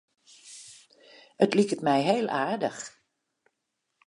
[1.43, 2.83] It liket my heel aardich.